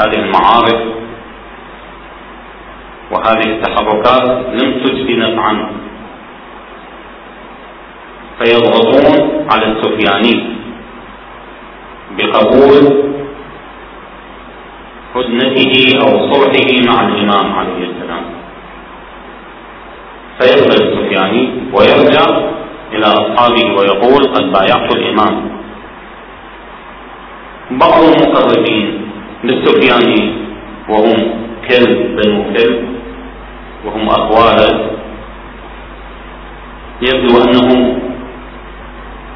هذه 0.00 0.18
المعارف 0.18 0.80
وهذه 3.10 3.46
التحركات 3.46 4.46
لم 4.52 4.80
تجدي 4.84 5.16
نفعا 5.16 5.72
فيضغطون 8.38 9.46
على 9.50 9.66
السفياني 9.66 10.56
بقبول 12.18 13.06
هدنته 15.14 15.98
أو 16.00 16.32
صلحه 16.32 16.70
مع 16.92 17.08
الإمام 17.08 17.52
عليه 17.52 17.85
فيقبل 20.38 20.72
السفياني 20.72 21.48
ويرجع 21.72 22.24
إلى 22.92 23.06
أصحابه 23.06 23.64
ويقول 23.78 24.22
قد 24.34 24.52
بايعت 24.52 24.94
الإمام. 24.94 25.50
بعض 27.70 28.02
المقربين 28.02 29.00
للسفياني 29.44 30.32
وهم 30.88 31.16
كلب 31.68 32.16
بنو 32.16 32.44
كلب 32.54 32.84
وهم 33.84 34.08
أقوالا 34.08 34.90
يبدو 37.02 37.42
أنهم 37.42 37.98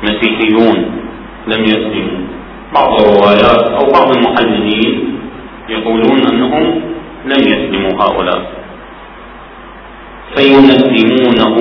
مسيحيون 0.03 0.77
لم 1.47 1.63
يسلموا. 1.65 2.21
بعض 2.75 3.01
الروايات 3.01 3.63
أو 3.63 3.87
بعض 3.93 4.17
المحللين 4.17 5.19
يقولون 5.69 6.27
أنهم 6.33 6.81
لم 7.25 7.41
يسلموا 7.41 8.03
هؤلاء. 8.03 8.60
فينسمونه 10.37 11.57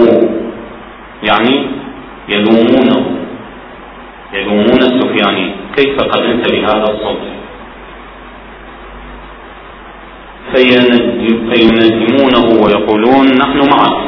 يعني 1.24 1.68
يلومونه. 2.30 3.20
يلومون 4.34 4.82
السفياني 4.82 5.52
كيف 5.76 6.02
قبلت 6.02 6.52
بهذا 6.52 6.84
الصوت؟ 6.84 7.24
فينجمونه 11.52 12.46
ويقولون 12.64 13.28
نحن 13.38 13.60
معك. 13.70 14.00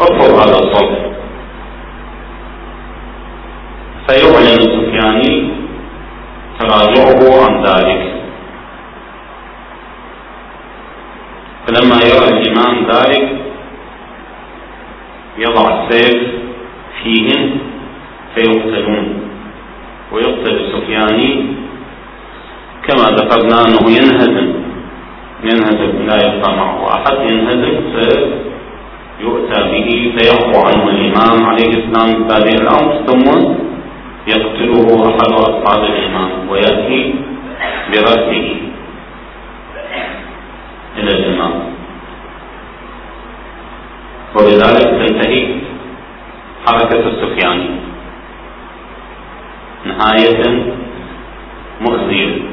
ارفض 0.00 0.30
هذا 0.40 0.58
الصوت. 0.58 0.92
فيعلن 4.06 4.58
السفياني 4.60 5.50
تراجعه 6.60 7.20
عن 7.44 7.52
ذلك. 7.64 8.02
فلما 11.66 11.96
الإمام 12.52 12.86
ذلك 12.90 13.28
يضع 15.38 15.84
السيف 15.84 16.22
فيهم 17.02 17.58
فيقتلون. 18.34 19.20
ويقتل 20.12 20.56
السفياني 20.60 21.46
كما 22.88 23.04
ذكرنا 23.16 23.64
أنه 23.64 23.90
ينهزم. 23.90 24.52
ينهزم 25.44 26.06
لا 26.06 26.16
يبقى 26.16 26.56
معه 26.56 26.94
أحد 26.94 27.30
ينهزم 27.30 27.80
فيؤتى 27.92 29.60
به 29.62 30.12
فيعفو 30.16 30.66
عنه 30.68 30.88
الإمام 30.90 31.46
عليه 31.46 31.68
السلام 31.68 32.22
بهذه 32.28 32.54
الأمر 32.62 33.02
ثم 33.06 33.26
يقتله 34.26 35.08
أحد 35.10 35.32
أصحاب 35.32 35.84
الإمام 35.84 36.48
ويأتي 36.48 37.14
برأسه 37.92 38.54
إلى 40.98 41.10
الإمام. 41.18 41.61
وبذلك 44.36 44.88
تنتهي 45.00 45.46
حركة 46.66 47.02
السفياني 47.08 47.70
نهاية 49.86 50.72
مخزية 51.80 52.52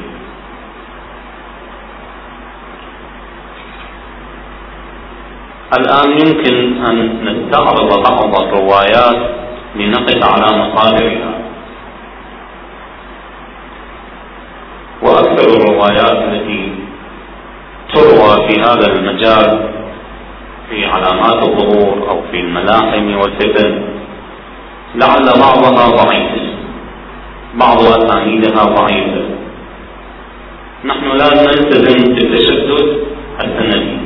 الآن 5.77 6.11
يمكن 6.11 6.85
أن 6.85 6.95
نستعرض 7.25 8.03
بعض 8.03 8.41
الروايات 8.41 9.17
لنقف 9.75 10.23
على 10.23 10.57
مصادرها 10.57 11.33
وأكثر 15.01 15.47
الروايات 15.57 16.17
التي 16.27 16.73
تروى 17.93 18.47
في 18.49 18.61
هذا 18.61 18.87
المجال 18.93 19.69
في 20.69 20.85
علامات 20.85 21.47
الظهور 21.47 22.09
أو 22.09 22.21
في 22.31 22.39
الملاحم 22.39 23.17
والفتن 23.17 23.81
لعل 24.95 25.25
بعضها 25.41 26.03
ضعيف. 26.03 26.31
بعض 27.55 27.77
أسانيدها 27.77 28.63
ضعيفة. 28.63 29.23
نحن 30.85 31.05
لا 31.17 31.29
نلتزم 31.43 32.13
بالتشدد 32.13 32.97
السندي. 33.43 33.97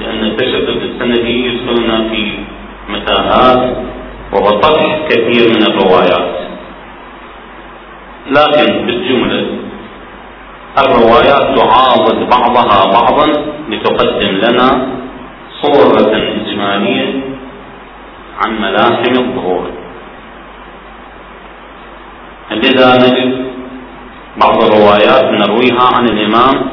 لأن 0.00 0.24
التشدد 0.24 0.82
السندي 0.82 1.46
يدخلنا 1.46 2.08
في 2.08 2.32
متاهات 2.88 3.76
وبطح 4.32 4.98
كثير 5.08 5.48
من 5.48 5.62
الروايات. 5.62 6.40
لكن 8.30 8.86
بالجملة 8.86 9.46
الروايات 10.78 11.58
تعاضد 11.58 12.28
بعضها 12.30 12.92
بعضا 12.92 13.26
لتقدم 13.68 14.28
لنا 14.28 14.99
صورة 15.62 16.12
إجمالية 16.16 17.20
عن 18.44 18.60
ملاحم 18.62 19.12
الظهور. 19.24 19.70
لذا 22.50 22.96
نجد 22.96 23.46
بعض 24.40 24.62
الروايات 24.62 25.24
نرويها 25.24 25.84
عن 25.96 26.04
الإمام 26.08 26.70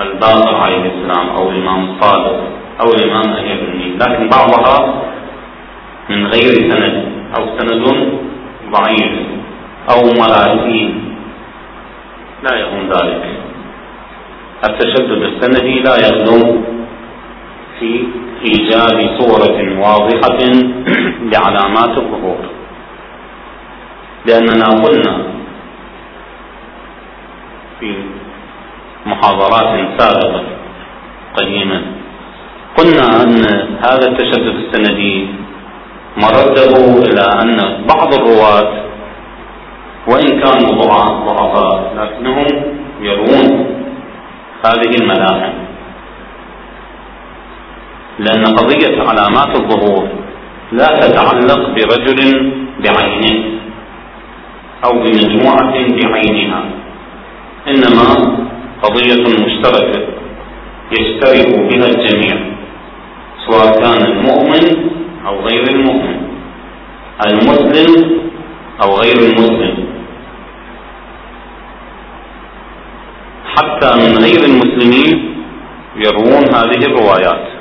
الباقر 0.00 0.54
عليه 0.54 0.84
السلام 0.92 1.28
أو 1.28 1.50
الإمام 1.50 1.90
الصادق 1.90 2.40
أو 2.80 2.86
الإمام 2.92 3.32
أهل 3.32 3.58
بن 3.58 3.98
لكن 3.98 4.28
بعضها 4.28 5.02
من 6.10 6.26
غير 6.26 6.52
سند 6.70 7.12
أو 7.38 7.58
سند 7.58 7.84
ضعيف 8.70 9.12
أو 9.90 10.02
مراسيل 10.20 10.94
لا 12.42 12.58
يكون 12.58 12.88
ذلك. 12.88 13.24
التشدد 14.68 15.22
السندي 15.22 15.80
لا 15.80 15.96
يخدم 15.96 16.62
في 17.80 18.04
إيجاد 18.44 19.18
صورة 19.20 19.58
واضحة 19.80 20.38
لعلامات 21.32 21.98
الظهور. 21.98 22.38
لأننا 24.26 24.66
قلنا 24.84 25.22
في 27.80 27.94
محاضرات 29.06 29.88
سابقة 29.98 30.42
قديما 31.36 31.82
قلنا 32.78 33.22
أن 33.22 33.42
هذا 33.84 34.06
التشدد 34.10 34.54
السندي 34.64 35.26
مرده 36.16 36.74
إلى 37.06 37.24
أن 37.42 37.84
بعض 37.88 38.14
الرواة 38.14 38.72
وإن 40.08 40.40
كانوا 40.40 40.84
ضعفاء 41.26 41.92
لكنهم 41.96 42.46
يرون 43.00 43.66
هذه 44.66 44.90
الملاحم. 45.00 45.67
لأن 48.18 48.44
قضية 48.44 49.02
علامات 49.02 49.56
الظهور 49.60 50.08
لا 50.72 50.86
تتعلق 50.86 51.68
برجل 51.68 52.52
بعينه 52.84 53.44
أو 54.84 54.92
بمجموعة 54.92 55.72
بعينها 55.72 56.64
إنما 57.68 58.36
قضية 58.82 59.22
مشتركة 59.46 60.06
يشترك 60.92 61.48
بها 61.58 61.86
الجميع 61.86 62.36
سواء 63.46 63.80
كان 63.80 64.06
المؤمن 64.06 64.90
أو 65.26 65.40
غير 65.40 65.62
المؤمن 65.68 66.18
المسلم 67.26 68.20
أو 68.82 68.94
غير 68.94 69.16
المسلم. 69.16 69.88
حتى 73.56 73.90
من 73.96 74.18
غير 74.24 74.44
المسلمين 74.44 75.34
يروون 75.96 76.44
هذه 76.54 76.82
الروايات. 76.86 77.57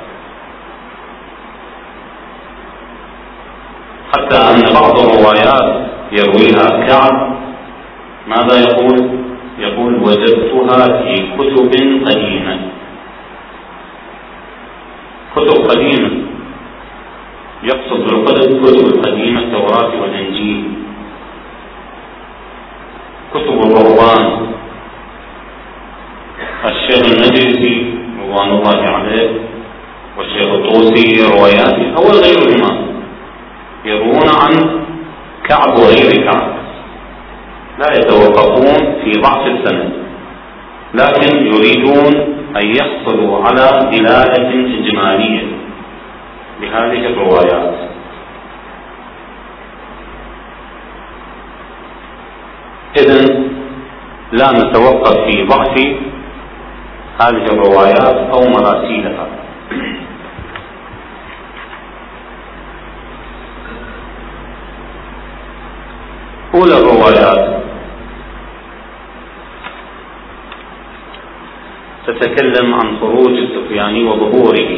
حتى 4.17 4.37
أن 4.37 4.73
بعض 4.73 4.99
الروايات 4.99 5.87
يرويها 6.11 6.87
كعب. 6.87 7.37
ماذا 8.27 8.59
يقول؟ 8.59 9.09
يقول 9.59 9.95
وجدتها 9.95 11.01
في 11.03 11.15
كتب 11.37 11.71
قديمة. 12.07 12.59
كتب 15.35 15.69
قديمة. 15.69 16.11
يقصد 17.63 17.99
بالكتب 17.99 18.85
القديمة 18.95 19.39
التوراة 19.39 20.01
والإنجيل. 20.01 20.63
كتب 23.33 23.59
الرهبان 23.65 24.47
الشيخ 26.65 27.05
النجسي 27.05 27.93
رضوان 28.21 28.49
الله 28.49 28.89
عليه 28.89 29.29
والشيخ 30.17 30.47
الطوسي 30.47 31.21
رواياته 31.33 31.97
أو 31.97 32.03
غيرهما. 32.03 32.96
يروون 33.85 34.29
عن 34.41 34.83
كعب 35.49 35.79
وغير 35.79 36.23
كعب. 36.25 36.57
لا 37.79 37.99
يتوقفون 37.99 39.01
في 39.03 39.11
ضعف 39.11 39.47
السند 39.47 39.93
لكن 40.93 41.45
يريدون 41.45 42.15
أن 42.55 42.75
يحصلوا 42.75 43.43
على 43.45 43.89
دلالة 43.91 44.49
إجمالية 44.79 45.47
لهذه 46.61 47.05
الروايات. 47.05 47.73
إذا 52.97 53.47
لا 54.31 54.51
نتوقف 54.51 55.17
في 55.17 55.43
ضعف 55.43 55.77
هذه 57.21 57.45
الروايات 57.45 58.29
أو 58.31 58.39
مراسيلها 58.49 59.27
أولى 66.55 66.77
الروايات 66.77 67.57
تتكلم 72.19 72.73
عن 72.73 72.97
خروج 73.01 73.35
السفياني 73.37 74.03
وظهوره. 74.03 74.71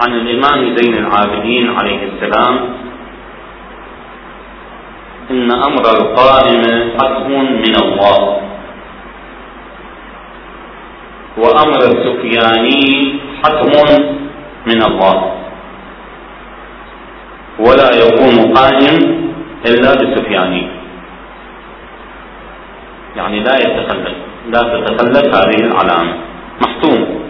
عن 0.00 0.12
الإمام 0.12 0.76
زين 0.76 0.94
العابدين 0.94 1.70
عليه 1.70 2.00
السلام 2.12 2.54
إن 5.30 5.50
أمر 5.50 5.84
القائم 6.00 6.62
حتم 6.98 7.30
من 7.64 7.74
الله 7.84 8.40
وأمر 11.38 11.80
السفياني 11.92 13.14
حتم 13.44 13.72
من 14.66 14.82
الله. 14.82 15.39
ولا 17.60 17.90
يكون 18.04 18.54
قائم 18.54 18.96
إلا 19.66 19.94
بالسفياني 19.94 20.68
يعني 23.16 23.40
لا 23.40 23.54
يتخلف 23.56 24.16
لا 24.48 24.62
تتخلف 24.62 25.34
هذه 25.34 25.60
العلامة. 25.66 26.14
محتوم 26.62 27.20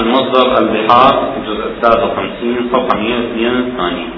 المصدر 0.00 0.58
البحار 0.58 1.34
السادس 1.46 2.02
وخمسين 2.04 2.70
صفحة 2.72 2.98
182 3.00 4.10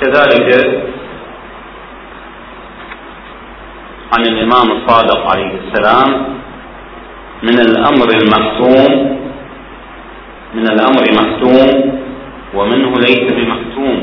كذلك 0.00 0.48
عن 4.12 4.22
الإمام 4.26 4.70
الصادق 4.76 5.26
عليه 5.26 5.52
السلام 5.64 6.24
من 7.42 7.58
الأمر 7.60 8.08
المحتوم 8.22 9.18
من 10.54 10.66
الأمر 10.66 11.02
محتوم 11.12 11.98
ومنه 12.54 12.92
ليس 12.98 13.32
بمحتوم 13.32 14.02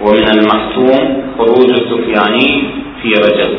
ومن 0.00 0.28
المحتوم 0.28 1.22
خروج 1.38 1.70
السفياني 1.70 2.64
في 3.02 3.08
رجب. 3.12 3.58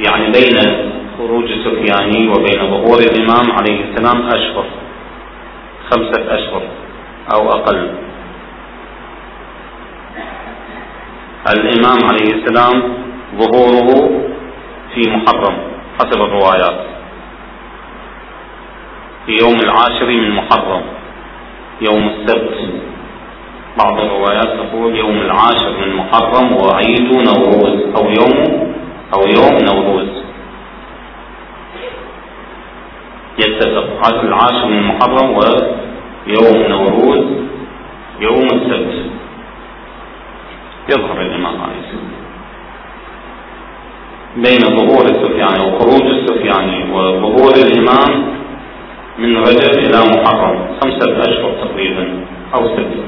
يعني 0.00 0.24
بين 0.26 0.56
خروج 1.18 1.44
سفياني 1.64 2.28
وبين 2.28 2.70
ظهور 2.70 2.98
الإمام 2.98 3.52
عليه 3.52 3.80
السلام 3.84 4.26
أشهر 4.26 4.64
خمسة 5.90 6.34
أشهر 6.34 6.62
أو 7.34 7.50
أقل. 7.50 7.88
الإمام 11.54 11.98
عليه 12.08 12.34
السلام 12.34 12.82
ظهوره 13.38 14.10
في 14.94 15.10
محرم. 15.10 15.56
حسب 15.98 16.22
الروايات. 16.22 16.80
في 19.26 19.32
يوم 19.32 19.54
العاشر 19.54 20.06
من 20.06 20.30
محرم. 20.30 20.82
يوم 21.80 22.08
السبت. 22.08 22.58
بعض 23.78 24.00
الروايات 24.00 24.48
تقول 24.48 24.96
يوم 24.96 25.16
العاشر 25.16 25.70
من 25.80 25.96
محرم 25.96 26.52
وعيد 26.52 27.12
نوروز 27.12 27.96
أو 27.96 28.04
يوم 28.10 28.68
أو 29.14 29.20
يوم 29.20 29.58
نوروز. 29.70 30.08
يتفق. 33.38 33.86
العاشر 34.24 34.66
من 34.66 34.82
محرم 34.82 35.30
ويوم 35.30 36.66
نوروز. 36.68 37.24
يوم 38.20 38.44
السبت. 38.44 39.05
يظهر 40.88 41.20
الإمام 41.20 41.54
السلام. 41.54 42.16
بين 44.36 44.60
ظهور 44.60 45.04
السفياني 45.04 45.60
وخروج 45.66 46.02
السفياني 46.02 46.92
وظهور 46.92 47.54
الإمام 47.66 48.10
من 49.18 49.36
رجب 49.36 49.72
إلى 49.78 49.98
محرم 50.14 50.56
خمسة 50.82 51.20
أشهر 51.20 51.52
تقريبا 51.64 52.24
أو 52.54 52.68
ستة. 52.68 53.04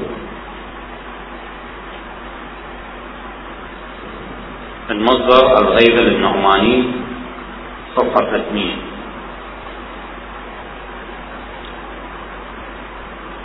المصدر 4.89 5.57
الغيبة 5.61 6.01
النعماني 6.01 6.83
صفحة 7.95 8.31
300 8.31 8.65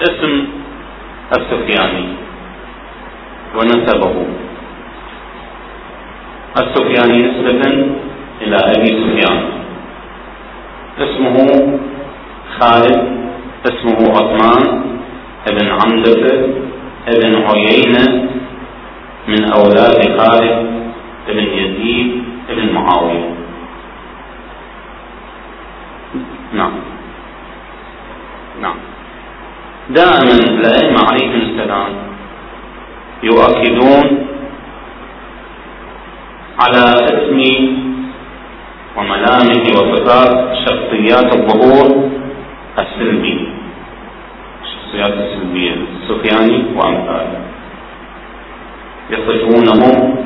اسم 0.03 0.47
السفياني. 1.37 2.24
ونسبه. 3.57 4.27
السفياني 6.57 7.23
نسبة 7.27 7.63
إلى 8.43 8.57
أبي 8.57 8.87
سفيان. 8.87 9.43
اسمه 10.99 11.37
خالد 12.59 13.25
اسمه 13.67 13.99
عثمان 14.11 14.85
ابن 15.49 15.67
عمدة 15.69 16.47
ابن 17.09 17.45
عيينة 17.51 18.29
من 19.29 19.45
أولاد 19.45 20.19
خالد 20.19 20.67
ابن 21.29 21.43
يزيد 21.43 22.25
ابن 22.51 22.73
معاوية. 22.75 23.35
نعم. 26.53 26.73
نعم. 28.63 28.77
دائما 29.91 30.33
الأئمة 30.33 30.99
عليهم 31.09 31.41
السلام 31.41 32.14
يؤكدون 33.29 34.07
على 36.61 36.85
اسم 37.15 37.41
وملامح 38.97 39.63
وصفات 39.77 40.33
شخصيات 40.65 41.29
الظهور 41.37 42.11
السلبي. 42.79 43.49
الشخصيات 44.65 45.15
السلبية 45.25 45.75
السفياني 46.03 46.59
وأمثاله 46.77 47.41
يصفونهم 49.11 50.17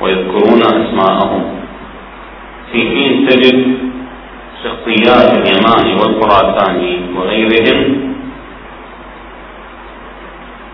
ويذكرون 0.00 0.60
أسماءهم. 0.62 1.42
في 2.72 2.78
حين 2.90 3.26
تجد 3.28 3.58
شخصيات 4.64 5.30
اليماني 5.38 5.92
والخراساني 6.00 6.92
وغيرهم 7.16 8.14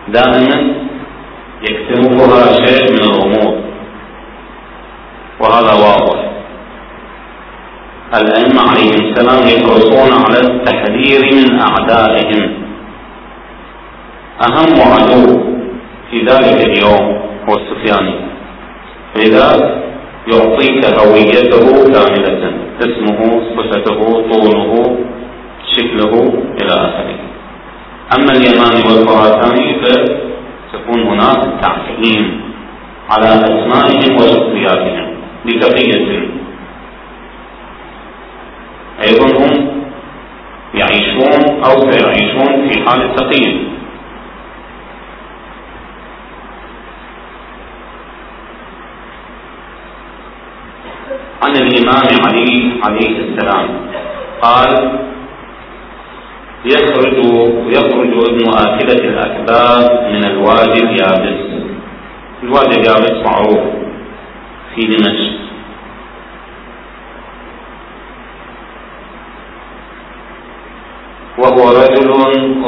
دائما 0.07 0.57
يكتنفها 1.61 2.65
شيء 2.65 2.91
من 2.91 2.99
الغموض 2.99 3.61
وهذا 5.39 5.73
واضح. 5.73 6.19
الأئمة 8.21 8.61
عليهم 8.61 9.09
السلام 9.11 9.47
يحرصون 9.47 10.25
على 10.25 10.39
التحذير 10.39 11.35
من 11.35 11.59
أعدائهم. 11.59 12.53
أهم 14.41 14.81
عدو 14.91 15.43
في 16.11 16.17
ذلك 16.19 16.65
اليوم 16.65 17.21
هو 17.49 17.55
السفياني 17.55 18.15
لذا 19.15 19.77
يعطيك 20.33 20.85
هويته 20.85 21.65
كاملة 21.93 22.51
اسمه 22.79 23.41
صفته 23.55 23.99
طوله 24.31 24.97
شكله 25.75 26.33
إلى 26.61 26.73
آخره. 26.73 27.19
أما 28.17 28.31
اليماني 28.31 28.83
والخراساني 28.87 29.81
فتكون 30.77 31.01
هناك 31.07 31.61
تعقيم 31.61 32.41
على 33.09 33.25
أسمائهم 33.27 34.15
وشخصياتهم 34.15 35.07
بتقية 35.45 36.27
أيضا 39.03 39.27
هم 39.45 39.67
يعيشون 40.73 41.63
أو 41.63 41.91
سيعيشون 41.91 42.69
في 42.69 42.83
حال 42.89 43.01
التقية 43.01 43.67
عن 51.41 51.55
الإمام 51.55 52.07
علي 52.25 52.71
عليه 52.83 53.15
السلام 53.19 53.67
قال 54.41 54.99
يخرج 56.65 57.17
يخرج 57.67 58.29
ابن 58.29 58.49
آكلة 58.49 59.09
الأكباد 59.09 60.13
من 60.13 60.25
الوادي 60.25 60.83
اليابس 60.83 61.39
الوادي 62.43 62.75
اليابس 62.79 63.25
معروف 63.25 63.59
في 64.75 64.81
دمشق. 64.81 65.37
وهو 71.37 71.69
رجل 71.69 72.09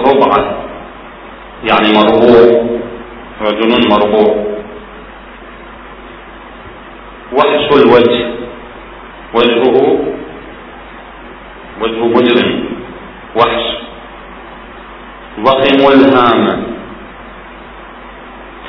ربعة 0.10 0.64
يعني 1.64 1.94
مربوع 1.94 2.70
رجل 3.42 3.90
مربوع. 3.90 4.46
وحش 7.34 7.70
الوجه 7.74 8.30
وجهه 9.36 10.00
وجه 11.82 12.04
مجرم. 12.06 12.64
وحش 13.36 13.69
ضخم 15.80 15.92
الهامة 15.92 16.64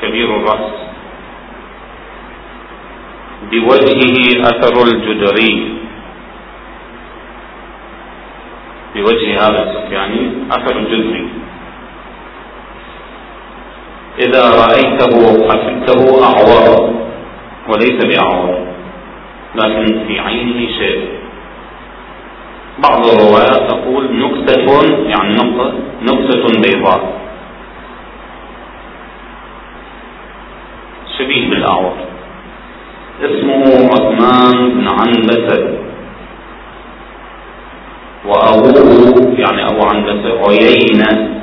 كبير 0.01 0.35
الرأس. 0.35 0.71
بوجهه 3.51 4.41
أثر 4.41 4.83
الجدري. 4.83 5.77
بوجه 8.95 9.47
هذا 9.47 9.63
السفياني 9.63 10.31
أثر 10.51 10.79
الجدري 10.79 11.29
إذا 14.19 14.43
رأيته 14.61 15.13
حسبته 15.49 16.23
أعور 16.23 16.93
وليس 17.69 18.05
بأعور 18.05 18.67
لكن 19.55 20.07
في 20.07 20.19
عينه 20.19 20.67
شيء. 20.79 21.20
بعض 22.79 23.05
الروايات 23.05 23.71
تقول 23.71 24.17
نكتة 24.17 24.61
يعني 25.09 25.33
نقطة 25.35 25.73
نكتة 26.01 26.61
بيضاء. 26.61 27.21
شبيه 31.17 31.49
بالأعور. 31.49 31.93
اسمه 33.21 33.89
عثمان 33.91 34.69
بن 34.69 34.87
عنبسة. 34.87 35.79
وأبوه 38.25 39.35
يعني 39.39 39.65
أبو 39.65 39.85
عنبسة 39.85 40.47
عيينة. 40.47 41.41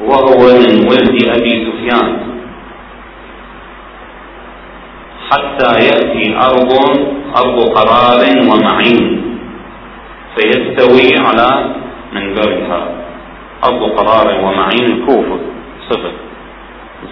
وهو 0.00 0.38
من 0.38 0.88
ولد 0.88 1.28
أبي 1.28 1.66
سفيان. 1.66 2.31
حتى 5.32 5.70
يأتي 5.88 6.36
أرض 6.36 6.72
أرض 7.36 7.58
قرار 7.78 8.20
ومعين. 8.50 9.22
فيستوي 10.36 11.08
على 11.26 11.74
منبرها. 12.12 12.80
أرض 13.64 13.82
قرار 13.98 14.44
ومعين 14.44 14.84
الكوفة 14.92 15.38
صفة 15.90 16.12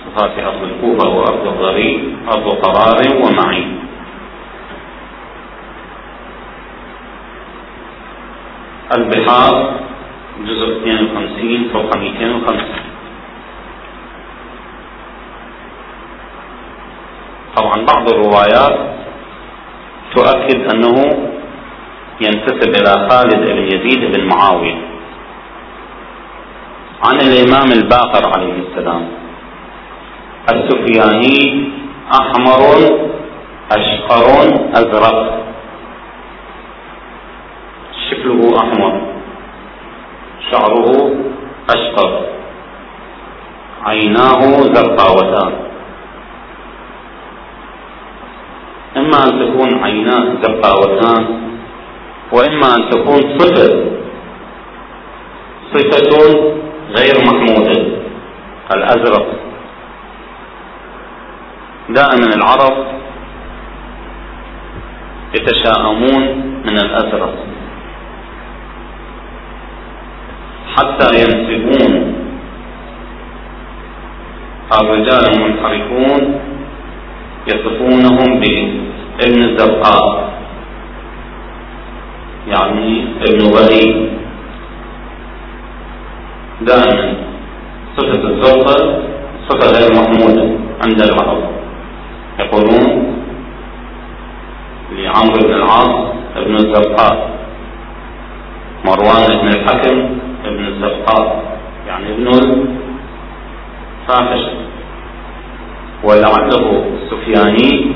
صفات 0.04 0.38
أرض 0.38 0.62
الكوفة 0.62 1.08
وأرض 1.08 1.46
الضريب 1.48 2.00
أرض 2.28 2.48
قرار 2.64 2.98
ومعين. 3.22 3.78
البحار 8.96 9.74
جزء 10.46 10.68
52 10.76 11.68
فوق 11.72 11.96
205 11.96 12.89
طبعا 17.56 17.86
بعض 17.86 18.08
الروايات 18.08 18.78
تؤكد 20.14 20.74
أنه 20.74 20.94
ينتسب 22.20 22.68
إلى 22.68 23.08
خالد 23.08 23.50
بن 23.50 23.58
يزيد 23.58 24.12
بن 24.12 24.28
معاوية. 24.28 24.74
عن 27.04 27.16
الإمام 27.16 27.72
الباقر 27.72 28.32
عليه 28.34 28.52
السلام 28.52 29.08
السفياني 30.52 31.68
أحمر 32.12 32.60
أشقر 33.72 34.26
أزرق. 34.74 35.40
شكله 38.10 38.58
أحمر 38.58 39.00
شعره 40.50 41.14
أشقر 41.70 42.26
عيناه 43.84 44.40
زرقاوتان. 44.74 45.69
إما 49.10 49.24
أن 49.24 49.38
تكون 49.40 49.84
عيناه 49.84 50.24
زرقاوتان 50.42 51.26
وإما 52.32 52.76
أن 52.76 52.90
تكون 52.90 53.38
صفة. 53.38 53.84
صفة 55.74 56.10
غير 56.96 57.14
محمودة 57.26 57.86
الأزرق. 58.74 59.26
دائما 61.88 62.34
العرب 62.34 62.86
يتشاءمون 65.34 66.22
من 66.66 66.78
الأزرق. 66.78 67.34
حتى 70.76 71.08
ينسبون. 71.14 72.14
الرجال 74.80 75.24
المنحرفون 75.34 76.40
يصفونهم 77.46 78.40
بابن 79.20 79.42
الزرقاء 79.42 80.30
يعني 82.48 83.04
ابن 83.28 83.40
غريب 83.56 84.08
دائما 86.60 87.14
صفة 87.96 88.28
الزرقاء 88.28 89.02
صفة 89.48 89.66
غير 89.78 89.90
محمودة 90.00 90.58
عند 90.84 91.00
العرب. 91.02 91.42
يقولون 92.38 93.14
لعمرو 94.92 95.38
بن 95.38 95.54
العاص 95.54 95.94
ابن 96.36 96.54
الزرقاء 96.54 97.30
مروان 98.84 99.40
بن 99.42 99.48
الحكم 99.48 100.18
ابن 100.44 100.66
الزرقاء 100.66 101.42
يعني 101.86 102.12
ابن 102.12 102.26
الفاحشة. 104.08 104.52
ولعله 106.04 106.84
السفياني 107.02 107.92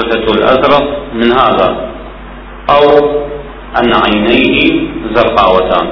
صفة 0.00 0.32
الأزرق 0.32 0.84
من 1.14 1.32
هذا 1.32 1.90
أو 2.70 2.84
أن 3.78 3.92
عينيه 4.04 4.80
زرقاوتان. 5.14 5.86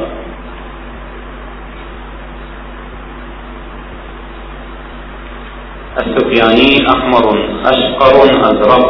السفياني 5.99 6.91
أحمر 6.91 7.25
أشقر 7.65 8.17
أزرق 8.41 8.85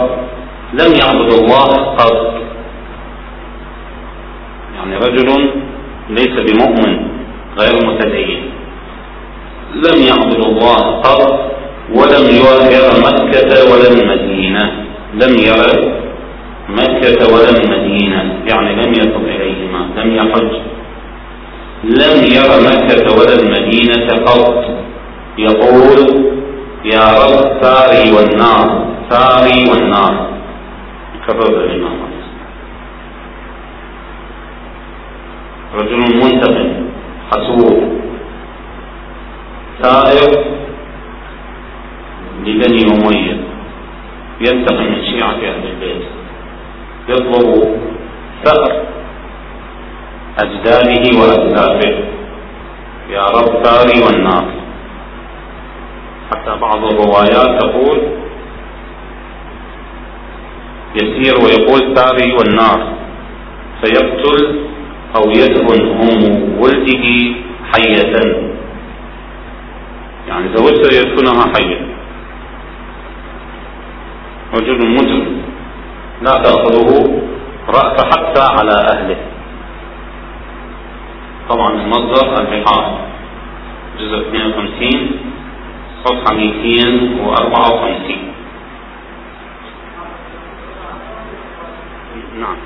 لم 0.72 0.92
يعبد 1.00 1.32
الله 1.32 1.70
قط. 1.98 2.34
يعني 4.76 4.96
رجل 4.96 5.50
ليس 6.10 6.34
بمؤمن 6.46 7.08
غير 7.58 7.86
متدين. 7.86 8.50
لم 9.74 10.02
يعبد 10.02 10.40
الله 10.46 11.00
قط 11.00 11.22
ولم 11.94 12.24
يرى 12.74 12.90
مكة 13.06 13.50
ولا 13.72 13.88
المدينة. 13.88 14.88
لم 15.14 15.36
يرى 15.38 15.98
مكة 16.68 17.34
ولا 17.34 17.50
المدينة 17.50 18.42
يعني 18.46 18.72
لم 18.82 18.92
يصل 18.92 19.24
إليهما 19.24 19.88
لم 19.96 20.16
يحج. 20.16 20.52
لم 21.84 22.24
يرى 22.36 22.56
مكة 22.70 23.18
ولا 23.18 23.34
المدينة 23.40 24.24
قط 24.24 24.64
يقول 25.38 25.98
يا 26.84 27.06
رب 27.22 27.62
ثاري 27.62 28.12
والنار 28.12 28.86
ثاري 29.11 29.70
والنار. 29.70 30.28
كرر 31.26 31.64
الإمام 31.64 31.98
رجل 35.74 35.98
منتقم 36.16 36.72
حسود 37.30 38.00
ثائر 39.82 40.44
لبني 42.44 42.82
أمية. 42.92 43.36
ينتقم 44.41 44.84
من 44.84 45.05
شيعة 45.05 45.30
أهل 45.30 45.66
البيت. 45.66 46.03
يطلب 47.09 47.78
ثأر 48.45 48.82
أجداده 50.43 51.18
وأسلافه 51.20 51.95
يا 53.11 53.24
رب 53.24 53.64
ثاري 53.64 54.05
والنار. 54.05 54.45
حتى 56.30 56.61
بعض 56.61 56.84
الروايات 56.84 57.62
تقول 57.62 57.99
يسير 60.95 61.34
ويقول 61.45 61.95
ثاري 61.97 62.32
والنار. 62.32 62.93
فيقتل 63.82 64.61
أو 65.16 65.30
يدفن 65.30 65.80
أم 65.91 66.59
ولده 66.61 67.34
حية. 67.72 68.12
يعني 70.28 70.57
زوجته 70.57 70.97
يدفنها 70.99 71.53
حية. 71.57 71.88
رجل 74.55 74.90
مجرم. 74.90 75.42
لا 76.22 76.30
تأخذه 76.30 77.20
رأس 77.68 78.05
حتى 78.05 78.42
على 78.59 78.76
أهله. 78.92 79.16
طبعا 81.49 81.70
المصدر 81.70 82.40
البحار 82.40 82.99
جزء 84.01 84.18
52 84.18 85.11
صفحة 86.05 86.34
254 86.34 88.28
نعم. 92.40 92.57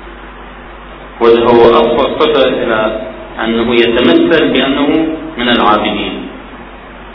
وهو 1.21 1.61
أصبح 1.71 2.19
صفة 2.19 2.49
إلى 2.49 3.01
أنه 3.43 3.73
يتمثل 3.73 4.53
بأنه 4.53 4.87
من 5.37 5.49
العابدين. 5.49 6.27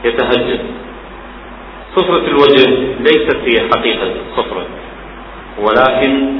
يتهجد. 0.05 0.78
صفرة 1.99 2.27
الوجه 2.27 2.65
ليست 3.01 3.37
هي 3.47 3.69
حقيقة 3.71 4.13
الصفرة 4.31 4.67
ولكن 5.59 6.33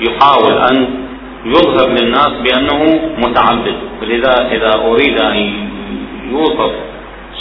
يحاول 0.00 0.52
أن 0.70 0.76
يظهر 1.44 1.88
للناس 1.88 2.28
بأنه 2.28 3.00
متعبد. 3.18 3.74
ولذا 4.02 4.34
إذا 4.52 4.72
أريد 4.84 5.20
أن 5.20 5.36
يوصف 6.32 6.72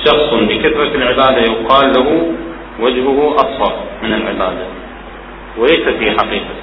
شخص 0.06 0.34
بكثرة 0.34 0.96
العبادة 0.96 1.42
يقال 1.42 1.92
له 1.98 2.32
وجهه 2.80 3.36
أصفر 3.36 3.74
من 4.04 4.14
العبادة 4.14 4.66
وليست 5.58 5.96
هي 6.00 6.12
حقيقة. 6.12 6.56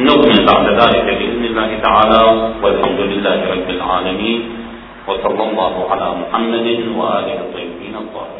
نكمل 0.00 0.46
بعد 0.46 0.66
ذلك 0.66 1.04
بإذن 1.04 1.44
الله 1.44 1.78
تعالى 1.82 2.52
والحمد 2.62 3.00
لله 3.00 3.50
رب 3.50 3.70
العالمين. 3.70 4.57
وصلى 5.08 5.42
الله 5.50 5.74
على 5.90 6.06
محمد 6.20 6.68
وآله 6.98 7.36
الطيبين 7.40 7.94
الطاهرين. 7.96 8.37